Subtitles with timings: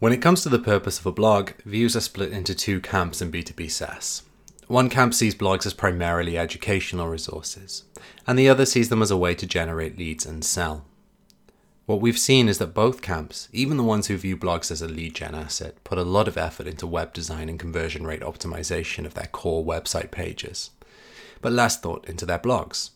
[0.00, 3.20] When it comes to the purpose of a blog, views are split into two camps
[3.20, 4.22] in B2B SaaS.
[4.66, 7.84] One camp sees blogs as primarily educational resources,
[8.26, 10.86] and the other sees them as a way to generate leads and sell.
[11.84, 14.88] What we've seen is that both camps, even the ones who view blogs as a
[14.88, 19.04] lead gen asset, put a lot of effort into web design and conversion rate optimization
[19.04, 20.70] of their core website pages,
[21.42, 22.92] but less thought into their blogs.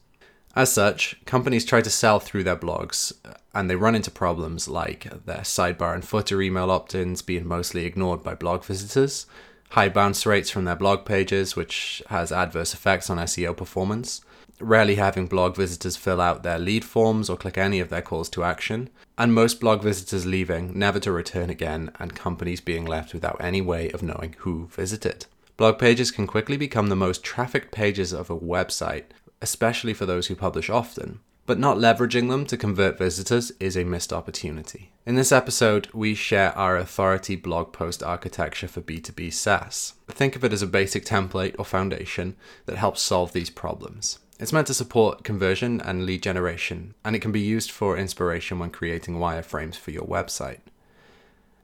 [0.57, 3.13] As such, companies try to sell through their blogs
[3.53, 7.85] and they run into problems like their sidebar and footer email opt ins being mostly
[7.85, 9.27] ignored by blog visitors,
[9.71, 14.21] high bounce rates from their blog pages, which has adverse effects on SEO performance,
[14.61, 18.29] rarely having blog visitors fill out their lead forms or click any of their calls
[18.29, 23.13] to action, and most blog visitors leaving never to return again, and companies being left
[23.13, 25.27] without any way of knowing who visited.
[25.57, 29.05] Blog pages can quickly become the most trafficked pages of a website,
[29.45, 31.21] especially for those who publish often.
[31.45, 34.91] But not leveraging them to convert visitors is a missed opportunity.
[35.05, 39.93] In this episode, we share our authority blog post architecture for B2B SaaS.
[40.09, 44.19] Think of it as a basic template or foundation that helps solve these problems.
[44.41, 48.59] It's meant to support conversion and lead generation, and it can be used for inspiration
[48.59, 50.61] when creating wireframes for your website.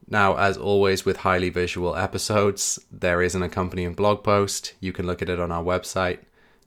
[0.06, 4.74] Now, as always with highly visual episodes, there is an accompanying blog post.
[4.80, 6.18] You can look at it on our website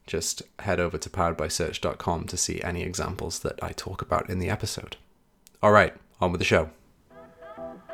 [0.05, 4.49] just head over to poweredbysearch.com to see any examples that I talk about in the
[4.49, 4.97] episode.
[5.61, 6.69] All right, on with the show.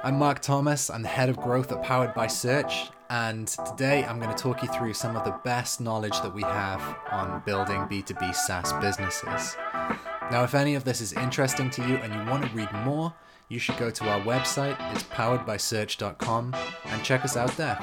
[0.03, 4.19] I'm Marc Thomas, I'm the head of growth at Powered by Search, and today I'm
[4.19, 7.81] going to talk you through some of the best knowledge that we have on building
[7.81, 9.57] B2B SaaS businesses.
[10.31, 13.13] Now, if any of this is interesting to you and you want to read more,
[13.49, 17.77] you should go to our website, it's poweredbysearch.com, and check us out there.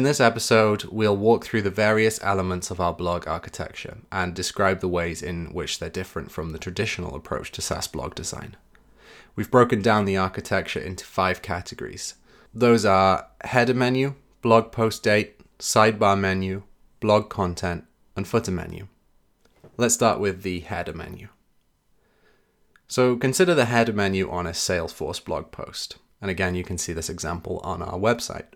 [0.00, 4.80] In this episode, we'll walk through the various elements of our blog architecture and describe
[4.80, 8.56] the ways in which they're different from the traditional approach to SaaS blog design.
[9.36, 12.14] We've broken down the architecture into five categories.
[12.54, 16.62] Those are header menu, blog post date, sidebar menu,
[17.00, 17.84] blog content,
[18.16, 18.88] and footer menu.
[19.76, 21.28] Let's start with the header menu.
[22.88, 25.98] So consider the header menu on a Salesforce blog post.
[26.22, 28.46] And again, you can see this example on our website.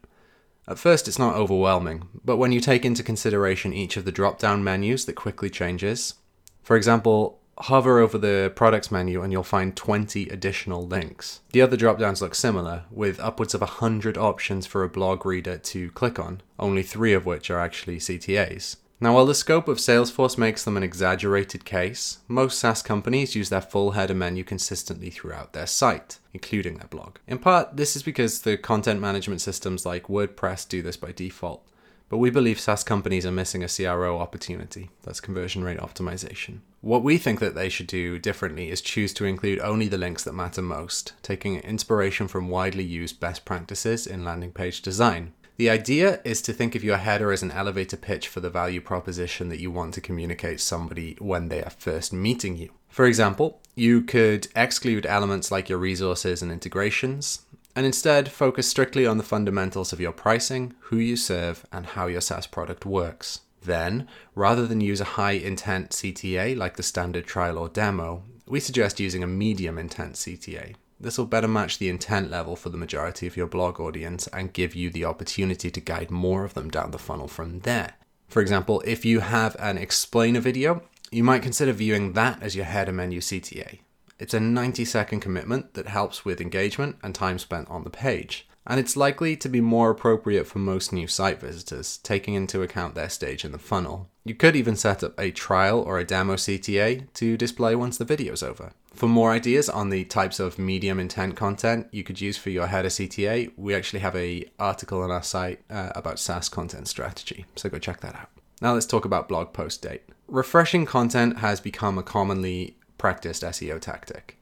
[0.66, 4.38] At first, it's not overwhelming, but when you take into consideration each of the drop
[4.38, 6.14] down menus that quickly changes,
[6.62, 11.40] for example, hover over the products menu and you'll find 20 additional links.
[11.52, 15.58] The other drop downs look similar, with upwards of 100 options for a blog reader
[15.58, 18.76] to click on, only three of which are actually CTAs.
[19.00, 23.48] Now, while the scope of Salesforce makes them an exaggerated case, most SaaS companies use
[23.48, 27.16] their full header menu consistently throughout their site, including their blog.
[27.26, 31.66] In part, this is because the content management systems like WordPress do this by default.
[32.08, 36.60] But we believe SaaS companies are missing a CRO opportunity, that's conversion rate optimization.
[36.80, 40.22] What we think that they should do differently is choose to include only the links
[40.24, 45.32] that matter most, taking inspiration from widely used best practices in landing page design.
[45.56, 48.80] The idea is to think of your header as an elevator pitch for the value
[48.80, 52.70] proposition that you want to communicate to somebody when they are first meeting you.
[52.88, 57.42] For example, you could exclude elements like your resources and integrations,
[57.76, 62.08] and instead focus strictly on the fundamentals of your pricing, who you serve, and how
[62.08, 63.40] your SaaS product works.
[63.62, 68.60] Then, rather than use a high intent CTA like the standard trial or demo, we
[68.60, 70.74] suggest using a medium intent CTA.
[71.00, 74.52] This will better match the intent level for the majority of your blog audience and
[74.52, 77.94] give you the opportunity to guide more of them down the funnel from there.
[78.28, 82.64] For example, if you have an explainer video, you might consider viewing that as your
[82.64, 83.80] header menu CTA.
[84.18, 88.48] It's a 90 second commitment that helps with engagement and time spent on the page,
[88.66, 92.94] and it's likely to be more appropriate for most new site visitors, taking into account
[92.94, 94.08] their stage in the funnel.
[94.24, 98.04] You could even set up a trial or a demo CTA to display once the
[98.04, 98.72] video's over.
[98.94, 102.68] For more ideas on the types of medium intent content you could use for your
[102.68, 107.44] header CTA, we actually have a article on our site uh, about SaaS content strategy,
[107.56, 108.30] so go check that out.
[108.62, 110.02] Now let's talk about blog post date.
[110.28, 114.38] Refreshing content has become a commonly practiced SEO tactic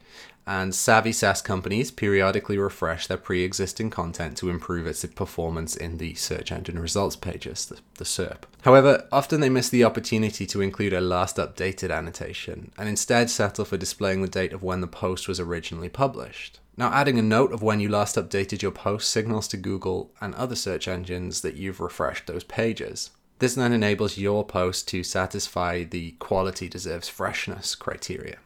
[0.46, 5.98] and savvy SaaS companies periodically refresh their pre existing content to improve its performance in
[5.98, 8.44] the search engine results pages, the, the, SERP.
[8.62, 13.64] However, often they miss the opportunity to include a last updated annotation and instead settle
[13.64, 16.58] for displaying the date of when the post was originally published.
[16.76, 20.34] Now, adding a note of when you last updated your post signals to Google and
[20.34, 23.10] other search engines that you've refreshed those pages.
[23.38, 28.38] This then enables your post to satisfy the quality deserves freshness criteria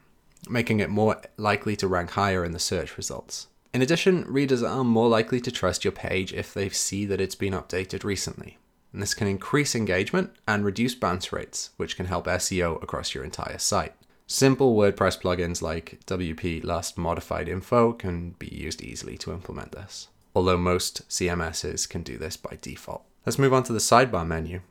[0.48, 3.48] making it more likely to rank higher in the search results.
[3.74, 7.34] In addition, readers are more likely to trust your page if they see that it's
[7.34, 8.58] been updated recently.
[8.92, 13.24] And this can increase engagement and reduce bounce rates, which can help SEO across your
[13.24, 13.92] entire site.
[14.26, 20.08] Simple WordPress plugins like WP Last Modified Info can be used easily to implement this,
[20.34, 23.04] although most CMSs can do this by default.
[23.24, 24.62] Let's move on to the sidebar menu.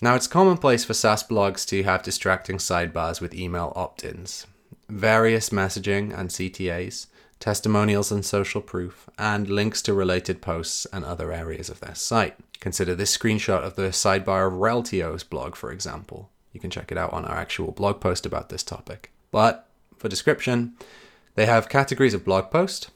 [0.00, 4.46] Now, it's commonplace for SaaS blogs to have distracting sidebars with email opt ins,
[4.88, 7.06] various messaging and CTAs,
[7.40, 12.36] testimonials and social proof, and links to related posts and other areas of their site.
[12.60, 16.30] Consider this screenshot of the sidebar of Reltio's blog, for example.
[16.52, 19.12] You can check it out on our actual blog post about this topic.
[19.30, 19.68] But
[19.98, 20.74] for description,
[21.34, 22.90] they have categories of blog post,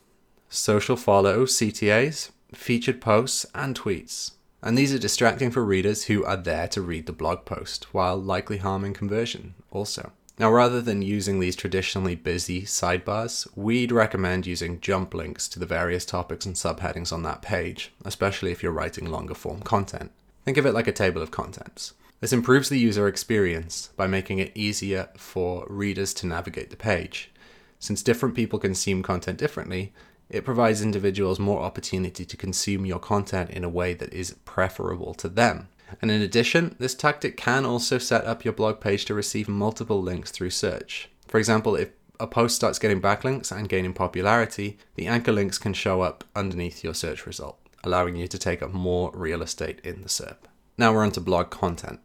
[0.48, 4.32] social follow, CTAs, featured posts, and tweets.
[4.62, 8.16] And these are distracting for readers who are there to read the blog post, while
[8.16, 10.12] likely harming conversion also.
[10.40, 15.66] Now, rather than using these traditionally busy sidebars, we'd recommend using jump links to the
[15.66, 20.12] various topics and subheadings on that page, especially if you're writing longer form content.
[20.46, 21.92] Think of it like a table of contents.
[22.20, 27.30] This improves the user experience by making it easier for readers to navigate the page.
[27.78, 29.92] Since different people consume content differently,
[30.30, 35.12] it provides individuals more opportunity to consume your content in a way that is preferable
[35.12, 35.68] to them.
[36.00, 40.00] And in addition, this tactic can also set up your blog page to receive multiple
[40.00, 41.10] links through search.
[41.28, 45.72] For example, if a post starts getting backlinks and gaining popularity, the anchor links can
[45.72, 50.02] show up underneath your search result, allowing you to take up more real estate in
[50.02, 50.36] the SERP.
[50.76, 52.00] Now we're on to blog content.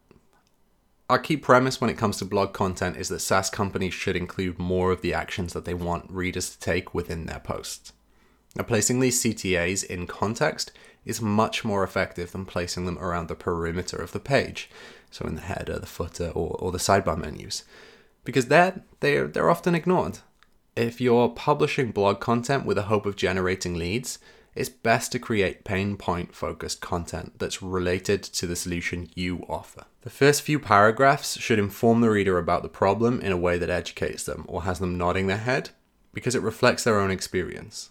[1.09, 4.57] Our key premise when it comes to blog content is that SaaS companies should include
[4.57, 7.93] more of the actions that they want readers to take within their posts.
[8.55, 10.71] Now, placing these CTAs in context
[11.05, 14.69] is much more effective than placing them around the perimeter of the page,
[15.11, 17.63] so in the header, the footer, or, or the sidebar menus,
[18.23, 20.19] because they're, they're, they're often ignored.
[20.75, 24.19] If you're publishing blog content with a hope of generating leads,
[24.55, 29.85] it's best to create pain point focused content that's related to the solution you offer.
[30.01, 33.69] The first few paragraphs should inform the reader about the problem in a way that
[33.69, 35.71] educates them or has them nodding their head
[36.13, 37.89] because it reflects their own experience.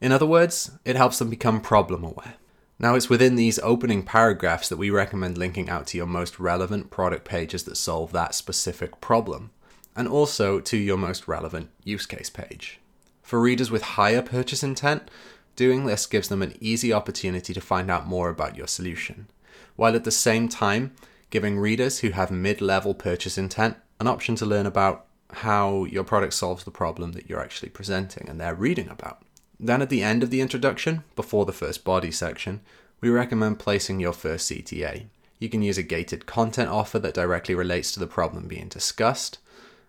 [0.00, 2.34] In other words, it helps them become problem aware.
[2.78, 6.90] Now, it's within these opening paragraphs that we recommend linking out to your most relevant
[6.90, 9.50] product pages that solve that specific problem,
[9.94, 12.78] and also to your most relevant use case page.
[13.22, 15.10] For readers with higher purchase intent,
[15.56, 19.26] doing this gives them an easy opportunity to find out more about your solution,
[19.74, 20.94] while at the same time
[21.30, 26.04] giving readers who have mid level purchase intent an option to learn about how your
[26.04, 29.22] product solves the problem that you're actually presenting and they're reading about.
[29.58, 32.60] Then at the end of the introduction, before the first body section,
[33.00, 35.06] we recommend placing your first CTA.
[35.38, 39.38] You can use a gated content offer that directly relates to the problem being discussed,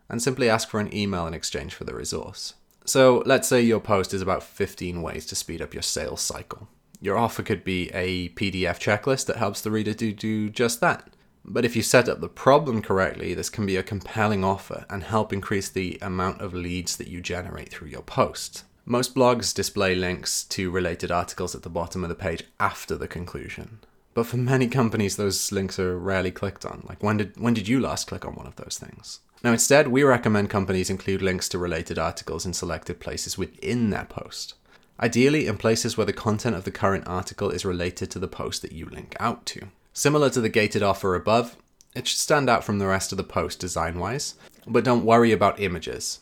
[0.10, 2.54] and simply ask for an email in exchange for the resource.
[2.86, 6.70] So let's say your post is about 15 ways to speed up your sales cycle.
[7.02, 11.10] Your offer could be a PDF checklist that helps the reader to do just that.
[11.44, 15.04] But if you set up the problem correctly, this can be a compelling offer and
[15.04, 18.64] help increase the amount of leads that you generate through your post.
[18.90, 23.06] Most blogs display links to related articles at the bottom of the page after the
[23.06, 23.80] conclusion.
[24.14, 26.86] But for many companies, those links are rarely clicked on.
[26.88, 29.20] Like, when did, when did you last click on one of those things?
[29.44, 34.06] Now, instead, we recommend companies include links to related articles in selected places within their
[34.06, 34.54] post.
[35.02, 38.62] Ideally, in places where the content of the current article is related to the post
[38.62, 39.68] that you link out to.
[39.92, 41.58] Similar to the gated offer above,
[41.94, 44.36] it should stand out from the rest of the post design wise,
[44.66, 46.22] but don't worry about images.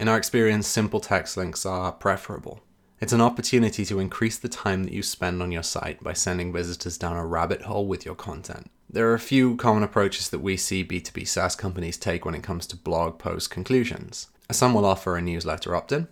[0.00, 2.60] In our experience, simple text links are preferable.
[3.00, 6.52] It's an opportunity to increase the time that you spend on your site by sending
[6.52, 8.70] visitors down a rabbit hole with your content.
[8.88, 12.42] There are a few common approaches that we see B2B SaaS companies take when it
[12.42, 14.28] comes to blog post conclusions.
[14.50, 16.08] Some will offer a newsletter opt in,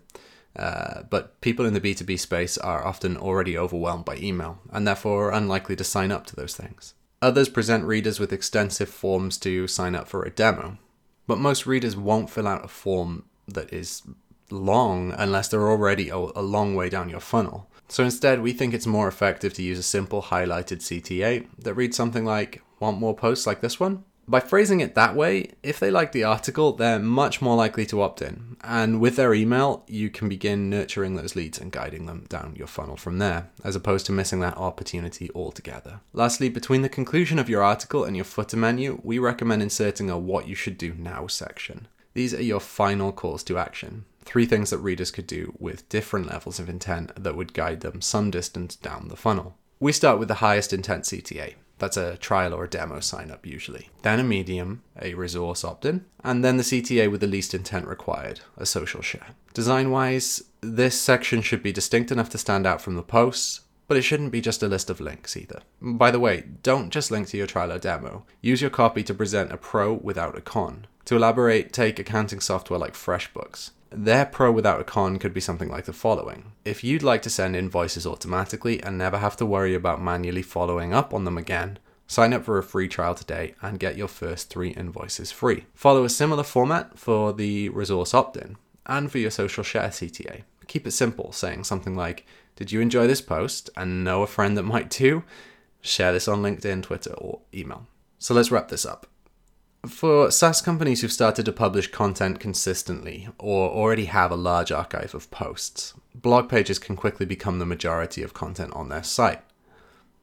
[0.56, 5.30] uh, but people in the B2B space are often already overwhelmed by email and therefore
[5.30, 6.94] unlikely to sign up to those things.
[7.20, 10.78] Others present readers with extensive forms to sign up for a demo,
[11.26, 14.02] but most readers won't fill out a form that is
[14.50, 17.68] long unless they're already a, a long way down your funnel.
[17.88, 21.96] So instead, we think it's more effective to use a simple highlighted CTA that reads
[21.96, 24.04] something like, Want more posts like this one?
[24.26, 28.00] By phrasing it that way, if they like the article, they're much more likely to
[28.00, 28.56] opt in.
[28.62, 32.68] And with their email, you can begin nurturing those leads and guiding them down your
[32.68, 36.00] funnel from there, as opposed to missing that opportunity altogether.
[36.12, 40.16] Lastly, between the conclusion of your article and your footer menu, we recommend inserting a
[40.16, 41.88] What You Should Do Now section.
[42.14, 44.04] These are your final calls to action.
[44.24, 48.00] Three things that readers could do with different levels of intent that would guide them
[48.00, 49.56] some distance down the funnel.
[49.80, 51.54] We start with the highest intent CTA.
[51.78, 53.90] That's a trial or a demo sign up usually.
[54.02, 57.88] Then a medium, a resource opt in, and then the CTA with the least intent
[57.88, 59.34] required, a social share.
[59.52, 63.96] Design wise, this section should be distinct enough to stand out from the posts, But
[63.96, 65.60] it shouldn't be just a list of links either.
[65.80, 68.24] By the way, don't just link to your trial or demo.
[68.40, 70.86] Use your copy to present a pro without a con.
[71.06, 73.70] To elaborate, take accounting software like FreshBooks.
[73.90, 76.52] Their pro without a con could be something like the following.
[76.64, 80.94] If you'd like to send invoices automatically and never have to worry about manually following
[80.94, 84.48] up on them again, sign up for a free trial today and get your first
[84.48, 85.66] three invoices free.
[85.74, 90.42] Follow a similar format for the resource opt in and for your social share CTA.
[90.66, 92.24] Keep it simple, saying something like,
[92.56, 95.24] Did you enjoy this post and know a friend that might too?
[95.80, 97.86] Share this on LinkedIn, Twitter, or email.
[98.18, 99.06] So let's wrap this up.
[99.86, 105.12] For SaaS companies who've started to publish content consistently or already have a large archive
[105.12, 109.40] of posts, blog pages can quickly become the majority of content on their site.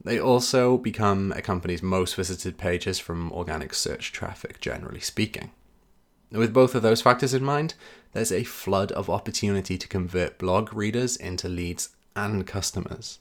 [0.02, 5.52] They also become a company's most visited pages from organic search traffic, generally speaking.
[6.32, 7.74] With both of those factors in mind,
[8.14, 13.20] there's a flood of opportunity to convert blog readers into leads and customers.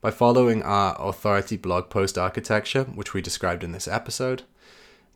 [0.00, 4.42] By following our authority blog post architecture, which we described in this episode,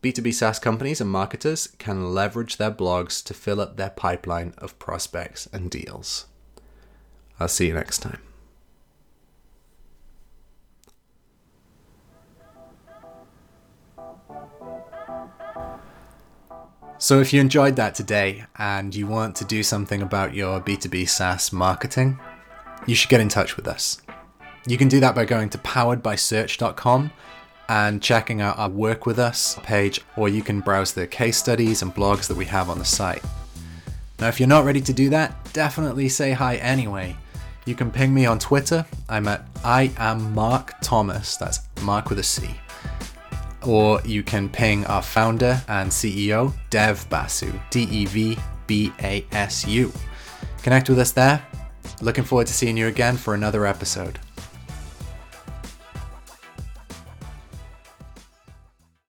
[0.01, 4.77] B2B SaaS companies and marketers can leverage their blogs to fill up their pipeline of
[4.79, 6.27] prospects and deals.
[7.39, 8.21] I'll see you next time.
[16.99, 21.07] So, if you enjoyed that today and you want to do something about your B2B
[21.07, 22.19] SaaS marketing,
[22.85, 24.01] you should get in touch with us.
[24.65, 27.11] You can do that by going to poweredbysearch.com
[27.69, 31.81] and checking out our Work With Us page, or you can browse the case studies
[31.81, 33.23] and blogs that we have on the site.
[34.19, 37.15] Now, if you're not ready to do that, definitely say hi anyway.
[37.65, 38.85] You can ping me on Twitter.
[39.09, 41.35] I'm at I am Marc Thomas.
[41.35, 42.49] That's Marc with a C.
[43.65, 49.25] Or you can ping our founder and CEO, Dev Basu, D E V B A
[49.33, 49.91] S U.
[50.63, 51.45] Connect with us there.
[52.01, 54.19] Looking forward to seeing you again for another episode.